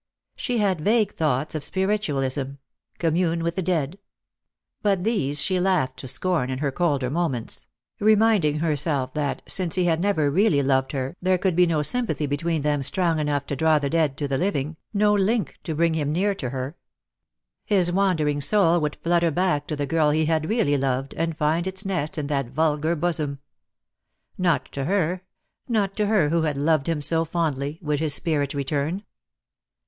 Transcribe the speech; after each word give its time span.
She 0.35 0.57
had 0.57 0.81
vague 0.81 1.13
thoughts 1.13 1.53
of 1.53 1.63
spiritualism— 1.63 2.53
commune 2.97 3.43
with 3.43 3.53
the 3.55 3.61
dead. 3.61 3.99
But 4.81 5.03
these 5.03 5.39
she 5.39 5.59
laughed 5.59 5.97
to 5.97 6.07
scorn 6.07 6.49
in 6.49 6.57
her 6.57 6.71
colder 6.71 7.11
moments; 7.11 7.67
reminding 7.99 8.57
herself 8.61 9.13
that, 9.13 9.43
since 9.47 9.75
he 9.75 9.85
had 9.85 10.01
never 10.01 10.31
really 10.31 10.63
loved 10.63 10.93
her, 10.93 11.15
there 11.21 11.37
could 11.37 11.55
be 11.55 11.67
no 11.67 11.83
sympathy 11.83 12.25
between 12.25 12.63
them 12.63 12.81
strong 12.81 13.19
enough 13.19 13.45
to 13.45 13.55
draw 13.55 13.77
the 13.77 13.91
dead 13.91 14.17
to 14.17 14.27
the 14.27 14.39
living, 14.39 14.75
no 14.91 15.13
link 15.13 15.59
to 15.65 15.75
bring 15.75 15.93
him 15.93 16.11
near 16.11 16.33
to 16.33 16.49
her. 16.49 16.75
His 17.63 17.91
wan 17.91 18.15
dering 18.17 18.41
soul 18.41 18.79
would 18.81 18.97
flutter 19.03 19.29
back 19.29 19.67
to 19.67 19.75
the 19.75 19.85
girl 19.85 20.09
he 20.09 20.25
had 20.25 20.49
really 20.49 20.77
loved, 20.79 21.13
and 21.13 21.37
find 21.37 21.67
its 21.67 21.85
nest 21.85 22.17
in 22.17 22.25
that 22.25 22.49
vulgar 22.49 22.95
bosom. 22.95 23.37
Not 24.35 24.65
to 24.71 24.85
her, 24.85 25.21
not 25.69 25.95
to 25.97 26.07
her 26.07 26.29
who 26.29 26.41
had 26.41 26.57
loved 26.57 26.89
him 26.89 27.01
so 27.01 27.23
fondly, 27.23 27.77
would 27.83 27.99
his 27.99 28.15
spirit 28.15 28.55
return. 28.55 29.03